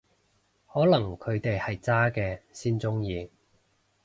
[0.65, 3.29] 可能佢哋係渣嘅先鍾意